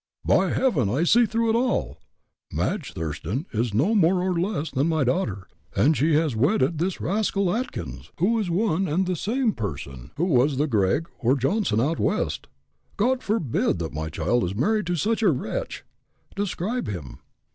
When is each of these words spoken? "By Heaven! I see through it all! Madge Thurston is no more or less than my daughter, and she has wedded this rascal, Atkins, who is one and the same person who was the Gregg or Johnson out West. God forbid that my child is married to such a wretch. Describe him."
"By 0.25 0.49
Heaven! 0.49 0.89
I 0.89 1.03
see 1.03 1.27
through 1.27 1.51
it 1.51 1.55
all! 1.55 1.99
Madge 2.51 2.93
Thurston 2.93 3.45
is 3.53 3.71
no 3.71 3.93
more 3.93 4.23
or 4.23 4.33
less 4.33 4.71
than 4.71 4.89
my 4.89 5.03
daughter, 5.03 5.47
and 5.75 5.95
she 5.95 6.15
has 6.15 6.35
wedded 6.35 6.79
this 6.79 6.99
rascal, 6.99 7.55
Atkins, 7.55 8.11
who 8.17 8.39
is 8.39 8.49
one 8.49 8.87
and 8.87 9.05
the 9.05 9.15
same 9.15 9.53
person 9.53 10.09
who 10.17 10.25
was 10.25 10.57
the 10.57 10.65
Gregg 10.65 11.07
or 11.19 11.35
Johnson 11.35 11.79
out 11.79 11.99
West. 11.99 12.47
God 12.97 13.21
forbid 13.21 13.77
that 13.77 13.93
my 13.93 14.09
child 14.09 14.43
is 14.43 14.55
married 14.55 14.87
to 14.87 14.95
such 14.95 15.21
a 15.21 15.29
wretch. 15.29 15.83
Describe 16.35 16.87
him." 16.87 17.19